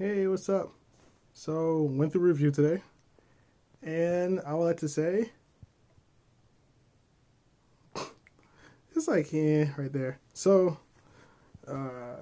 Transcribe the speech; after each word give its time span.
Hey, 0.00 0.26
what's 0.28 0.48
up? 0.48 0.72
So, 1.34 1.82
went 1.82 2.10
through 2.10 2.22
review 2.22 2.50
today, 2.50 2.82
and 3.82 4.40
I 4.46 4.54
would 4.54 4.64
like 4.64 4.78
to 4.78 4.88
say 4.88 5.30
it's 8.96 9.06
like 9.06 9.30
yeah, 9.30 9.66
right 9.76 9.92
there. 9.92 10.18
So, 10.32 10.78
uh, 11.68 12.16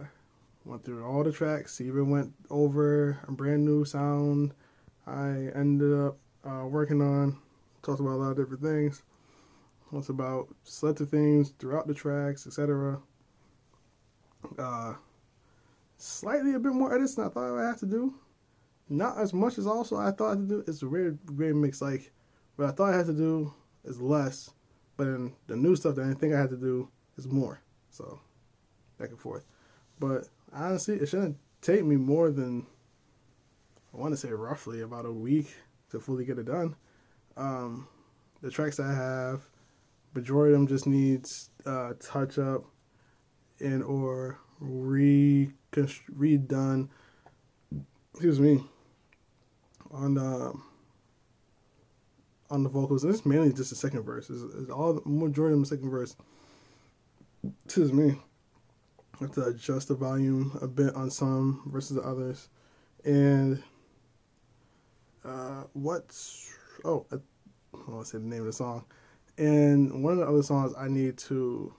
went 0.64 0.84
through 0.84 1.06
all 1.06 1.22
the 1.22 1.30
tracks. 1.30 1.80
Even 1.80 2.10
went 2.10 2.32
over 2.50 3.20
a 3.28 3.30
brand 3.30 3.64
new 3.64 3.84
sound. 3.84 4.54
I 5.06 5.50
ended 5.54 5.96
up 5.96 6.18
uh, 6.42 6.66
working 6.66 7.00
on. 7.00 7.38
Talked 7.84 8.00
about 8.00 8.14
a 8.14 8.20
lot 8.22 8.30
of 8.32 8.38
different 8.38 8.64
things. 8.64 9.04
Talked 9.92 10.08
about 10.08 10.48
selected 10.64 11.10
things 11.10 11.50
throughout 11.60 11.86
the 11.86 11.94
tracks, 11.94 12.44
etc. 12.44 12.98
Uh, 14.58 14.94
slightly 15.98 16.54
a 16.54 16.58
bit 16.58 16.72
more 16.72 16.94
edits 16.94 17.16
than 17.16 17.26
I 17.26 17.28
thought 17.28 17.58
I 17.58 17.66
have 17.66 17.80
to 17.80 17.86
do. 17.86 18.14
Not 18.88 19.18
as 19.18 19.34
much 19.34 19.58
as 19.58 19.66
also 19.66 19.96
I 19.96 20.10
thought 20.12 20.26
I 20.26 20.30
had 20.30 20.48
to 20.48 20.54
do. 20.54 20.64
It's 20.66 20.82
a 20.82 20.88
weird, 20.88 21.18
weird 21.30 21.56
mix. 21.56 21.82
Like 21.82 22.10
what 22.56 22.68
I 22.68 22.70
thought 22.72 22.94
I 22.94 22.96
had 22.96 23.06
to 23.06 23.12
do 23.12 23.52
is 23.84 24.00
less, 24.00 24.50
but 24.96 25.04
then 25.04 25.34
the 25.46 25.56
new 25.56 25.76
stuff 25.76 25.96
that 25.96 26.02
I 26.02 26.06
didn't 26.06 26.20
think 26.20 26.34
I 26.34 26.40
had 26.40 26.50
to 26.50 26.56
do 26.56 26.88
is 27.18 27.26
more. 27.26 27.60
So 27.90 28.20
back 28.98 29.10
and 29.10 29.20
forth. 29.20 29.44
But 29.98 30.28
honestly, 30.52 30.96
it 30.96 31.08
shouldn't 31.08 31.36
take 31.60 31.84
me 31.84 31.96
more 31.96 32.30
than 32.30 32.66
I 33.92 33.96
want 33.98 34.12
to 34.12 34.16
say 34.16 34.30
roughly 34.30 34.80
about 34.80 35.06
a 35.06 35.12
week 35.12 35.54
to 35.90 36.00
fully 36.00 36.24
get 36.24 36.38
it 36.38 36.46
done. 36.46 36.76
Um, 37.36 37.88
the 38.40 38.50
tracks 38.50 38.78
I 38.78 38.92
have, 38.92 39.42
majority 40.14 40.54
of 40.54 40.60
them 40.60 40.68
just 40.68 40.86
needs 40.86 41.50
uh, 41.66 41.94
touch 42.00 42.38
up 42.38 42.64
and 43.60 43.82
or 43.82 44.38
redone. 44.62 46.88
Excuse 48.12 48.40
me. 48.40 48.64
On 49.90 50.14
the 50.14 50.20
um, 50.20 50.62
on 52.50 52.62
the 52.62 52.68
vocals, 52.68 53.04
and 53.04 53.12
it's 53.12 53.26
mainly 53.26 53.52
just 53.52 53.70
the 53.70 53.76
second 53.76 54.02
verse. 54.02 54.30
It's, 54.30 54.42
it's 54.54 54.70
all 54.70 54.94
the 54.94 55.08
majority 55.08 55.54
of 55.54 55.60
the 55.60 55.66
second 55.66 55.90
verse. 55.90 56.16
Excuse 57.64 57.92
me. 57.92 58.18
I 59.14 59.24
have 59.24 59.32
to 59.32 59.44
adjust 59.44 59.88
the 59.88 59.94
volume 59.94 60.56
a 60.62 60.68
bit 60.68 60.94
on 60.94 61.10
some 61.10 61.62
versus 61.66 61.96
the 61.96 62.02
others, 62.02 62.48
and 63.04 63.62
uh, 65.24 65.64
what's 65.72 66.50
oh, 66.84 67.04
I, 67.12 67.16
I 67.16 67.90
want 67.90 68.04
to 68.04 68.10
say 68.10 68.18
the 68.18 68.24
name 68.24 68.40
of 68.40 68.46
the 68.46 68.52
song, 68.52 68.84
and 69.36 70.04
one 70.04 70.14
of 70.14 70.20
the 70.20 70.26
other 70.26 70.42
songs 70.42 70.72
I 70.78 70.88
need 70.88 71.18
to 71.18 71.74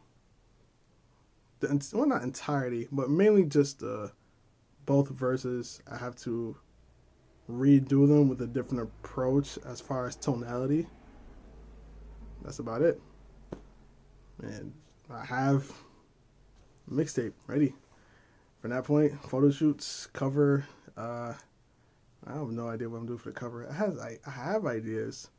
the 1.59 1.91
well 1.93 2.07
not 2.07 2.23
entirety, 2.23 2.87
but 2.91 3.09
mainly 3.09 3.45
just 3.45 3.83
uh, 3.83 4.09
both 4.85 5.09
verses. 5.09 5.81
I 5.89 5.97
have 5.97 6.15
to 6.17 6.57
redo 7.49 8.07
them 8.07 8.29
with 8.29 8.41
a 8.41 8.47
different 8.47 8.83
approach 8.83 9.57
as 9.65 9.81
far 9.81 10.07
as 10.07 10.15
tonality. 10.15 10.87
That's 12.43 12.59
about 12.59 12.81
it. 12.81 13.01
And 14.41 14.73
I 15.09 15.25
have 15.25 15.71
mixtape 16.89 17.33
ready. 17.47 17.73
From 18.59 18.71
that 18.71 18.83
point, 18.83 19.13
photo 19.23 19.51
shoots, 19.51 20.07
cover. 20.07 20.65
Uh, 20.95 21.33
I 22.27 22.33
have 22.33 22.49
no 22.49 22.67
idea 22.67 22.89
what 22.89 22.97
I'm 22.97 23.05
doing 23.05 23.19
for 23.19 23.29
the 23.29 23.35
cover. 23.35 23.67
I 23.69 23.73
have 23.73 23.97
I, 23.97 24.17
I 24.25 24.31
have 24.31 24.65
ideas. 24.65 25.29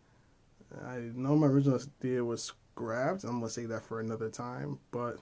I 0.87 0.99
know 1.15 1.37
my 1.37 1.47
original 1.47 1.81
idea 2.01 2.25
was 2.25 2.43
scrapped. 2.43 3.25
I'm 3.25 3.41
gonna 3.41 3.51
say 3.51 3.67
that 3.67 3.83
for 3.83 4.01
another 4.01 4.31
time, 4.31 4.79
but 4.91 5.19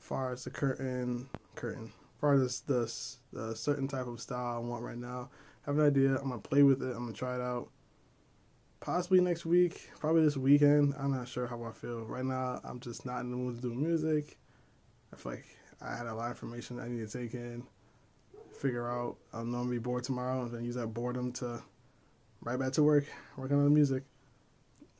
far 0.00 0.32
as 0.32 0.42
the 0.42 0.50
curtain, 0.50 1.28
curtain, 1.54 1.92
far 2.18 2.34
as 2.34 2.62
the, 2.62 2.92
the 3.32 3.54
certain 3.54 3.86
type 3.86 4.06
of 4.06 4.20
style 4.20 4.56
I 4.56 4.58
want 4.58 4.82
right 4.82 4.98
now, 4.98 5.30
have 5.66 5.78
an 5.78 5.86
idea. 5.86 6.16
I'm 6.16 6.30
gonna 6.30 6.38
play 6.38 6.64
with 6.64 6.82
it. 6.82 6.90
I'm 6.96 7.04
gonna 7.04 7.12
try 7.12 7.36
it 7.36 7.40
out. 7.40 7.68
Possibly 8.80 9.20
next 9.20 9.44
week, 9.44 9.90
probably 10.00 10.24
this 10.24 10.38
weekend. 10.38 10.94
I'm 10.98 11.12
not 11.12 11.28
sure 11.28 11.46
how 11.46 11.62
I 11.62 11.70
feel 11.70 12.06
right 12.06 12.24
now. 12.24 12.60
I'm 12.64 12.80
just 12.80 13.06
not 13.06 13.20
in 13.20 13.30
the 13.30 13.36
mood 13.36 13.56
to 13.56 13.62
do 13.62 13.74
music. 13.74 14.38
I 15.12 15.16
feel 15.16 15.32
like 15.32 15.44
I 15.82 15.94
had 15.94 16.06
a 16.06 16.14
lot 16.14 16.30
of 16.30 16.32
information 16.32 16.80
I 16.80 16.88
need 16.88 17.06
to 17.06 17.18
take 17.18 17.34
in, 17.34 17.62
figure 18.58 18.90
out. 18.90 19.16
I'm 19.32 19.52
gonna 19.52 19.70
be 19.70 19.78
bored 19.78 20.04
tomorrow, 20.04 20.42
and 20.42 20.50
then 20.50 20.64
use 20.64 20.76
that 20.76 20.88
boredom 20.88 21.32
to 21.34 21.62
right 22.40 22.58
back 22.58 22.72
to 22.72 22.82
work, 22.82 23.04
working 23.36 23.58
on 23.58 23.64
the 23.64 23.70
music. 23.70 24.02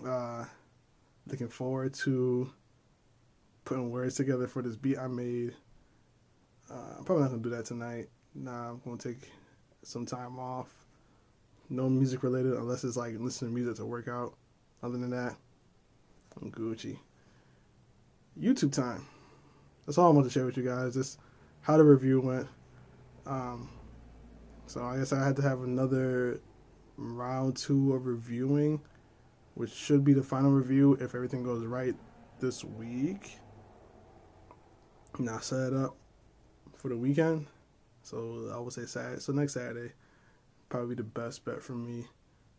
Uh, 0.06 0.44
looking 1.26 1.48
forward 1.48 1.94
to 1.94 2.52
putting 3.64 3.90
words 3.90 4.14
together 4.14 4.46
for 4.46 4.62
this 4.62 4.76
beat 4.76 4.98
I 4.98 5.06
made. 5.06 5.54
Uh, 6.70 6.96
I'm 6.98 7.04
probably 7.04 7.22
not 7.22 7.30
gonna 7.30 7.42
do 7.42 7.50
that 7.50 7.64
tonight. 7.64 8.08
Nah, 8.34 8.70
I'm 8.70 8.80
gonna 8.84 8.96
take 8.96 9.30
some 9.82 10.06
time 10.06 10.38
off. 10.38 10.68
No 11.68 11.88
music 11.88 12.22
related 12.22 12.54
unless 12.54 12.84
it's 12.84 12.96
like 12.96 13.14
listening 13.18 13.50
to 13.50 13.54
music 13.54 13.76
to 13.76 13.84
work 13.84 14.08
out. 14.08 14.34
Other 14.82 14.98
than 14.98 15.10
that, 15.10 15.36
I'm 16.40 16.50
Gucci. 16.50 16.98
YouTube 18.40 18.72
time. 18.72 19.06
That's 19.84 19.98
all 19.98 20.08
I 20.08 20.14
want 20.14 20.26
to 20.26 20.32
share 20.32 20.46
with 20.46 20.56
you 20.56 20.64
guys. 20.64 20.94
Just 20.94 21.18
how 21.60 21.76
the 21.76 21.84
review 21.84 22.20
went. 22.20 22.48
Um, 23.26 23.68
so 24.66 24.82
I 24.82 24.98
guess 24.98 25.12
I 25.12 25.24
had 25.24 25.36
to 25.36 25.42
have 25.42 25.62
another 25.62 26.40
round 26.96 27.56
two 27.56 27.94
of 27.94 28.06
reviewing, 28.06 28.80
which 29.54 29.72
should 29.72 30.04
be 30.04 30.12
the 30.12 30.22
final 30.22 30.50
review 30.50 30.94
if 30.94 31.14
everything 31.14 31.42
goes 31.42 31.64
right 31.66 31.94
this 32.40 32.64
week 32.64 33.38
not 35.18 35.44
set 35.44 35.72
up 35.72 35.96
for 36.76 36.88
the 36.88 36.96
weekend. 36.96 37.46
So 38.02 38.50
I 38.54 38.58
would 38.58 38.72
say 38.72 38.86
Saturday. 38.86 39.20
So 39.20 39.32
next 39.32 39.54
Saturday, 39.54 39.92
probably 40.68 40.94
the 40.94 41.02
best 41.02 41.44
bet 41.44 41.62
for 41.62 41.72
me. 41.72 42.06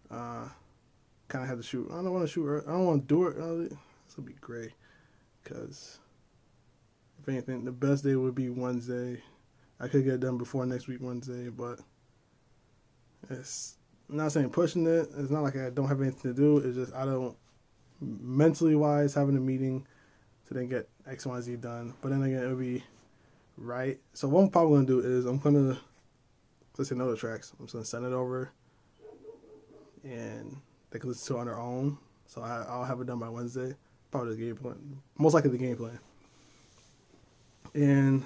Uh, 0.10 0.48
kind 1.28 1.44
of 1.44 1.50
had 1.50 1.58
to 1.58 1.64
shoot. 1.64 1.88
I 1.92 1.96
don't 1.96 2.12
want 2.12 2.26
to 2.26 2.32
shoot. 2.32 2.64
I 2.68 2.72
don't 2.72 2.86
want 2.86 3.08
to 3.08 3.16
do 3.16 3.28
it. 3.28 3.70
This 4.06 4.18
will 4.18 4.26
be 4.26 4.34
great. 4.42 4.72
Cause 5.44 6.00
if 7.20 7.30
anything, 7.30 7.66
the 7.66 7.72
best 7.72 8.04
day 8.04 8.16
would 8.16 8.36
be 8.36 8.50
Wednesday. 8.50 9.22
I 9.80 9.88
could 9.88 10.04
get 10.04 10.16
it 10.16 10.20
done 10.20 10.38
before 10.38 10.66
next 10.66 10.88
week 10.88 11.00
Wednesday, 11.02 11.50
but 11.50 11.80
it's 13.30 13.76
I'm 14.10 14.18
not 14.18 14.32
saying 14.32 14.50
pushing 14.50 14.86
it. 14.86 15.10
It's 15.18 15.32
not 15.32 15.44
like 15.44 15.56
I 15.56 15.70
don't 15.70 15.88
have 15.88 16.02
anything 16.02 16.34
to 16.34 16.34
do. 16.34 16.58
It's 16.58 16.76
just 16.76 16.94
I 16.94 17.06
don't 17.06 17.36
mentally 18.00 18.76
wise 18.76 19.14
having 19.14 19.38
a 19.38 19.40
meeting 19.40 19.88
to 20.48 20.54
then 20.54 20.68
get 20.68 20.90
X, 21.08 21.26
Y, 21.26 21.42
Z 21.42 21.56
done. 21.58 21.94
But 22.02 22.10
then 22.10 22.24
again, 22.24 22.44
it'll 22.44 22.56
be 22.56 22.84
right. 23.58 24.00
So 24.14 24.28
what 24.28 24.42
I'm 24.42 24.50
probably 24.50 24.76
gonna 24.76 24.88
do 24.88 25.00
is 25.00 25.26
I'm 25.26 25.40
gonna 25.40 25.80
let's 26.78 26.90
say 26.90 26.96
another 26.96 27.16
tracks. 27.16 27.54
I'm 27.60 27.66
just 27.66 27.74
gonna 27.74 27.86
send 27.86 28.06
it 28.06 28.14
over, 28.14 28.52
and 30.04 30.58
they 30.90 31.00
can 31.00 31.10
listen 31.10 31.34
to 31.34 31.38
it 31.38 31.42
on 31.42 31.48
their 31.48 31.60
own. 31.60 31.98
So 32.26 32.42
I, 32.42 32.66
I'll 32.68 32.86
have 32.86 33.02
it 33.02 33.08
done 33.08 33.20
by 33.20 33.30
Wednesday. 33.30 33.76
Probably 34.10 34.36
the 34.36 34.46
game 34.46 34.58
plan. 34.58 35.02
Most 35.18 35.34
likely 35.34 35.52
the 35.52 35.58
game 35.58 35.76
plan. 35.76 36.00
And 37.74 38.26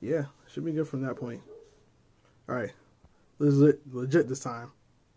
yeah, 0.00 0.24
should 0.48 0.64
be 0.64 0.72
good 0.72 0.88
from 0.88 1.02
that 1.02 1.16
point. 1.16 1.42
All 2.48 2.54
right, 2.54 2.72
legit, 3.38 3.80
legit 3.92 4.28
this 4.28 4.40
time. 4.40 4.72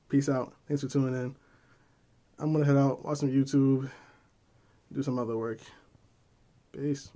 Peace 0.09 0.29
out. 0.29 0.53
Thanks 0.67 0.83
for 0.83 0.89
tuning 0.89 1.13
in. 1.13 1.35
I'm 2.39 2.53
gonna 2.53 2.65
head 2.65 2.77
out, 2.77 3.03
watch 3.03 3.17
some 3.17 3.29
YouTube, 3.29 3.89
do 4.93 5.03
some 5.03 5.17
other 5.17 5.37
work. 5.37 5.59
Peace. 6.77 7.11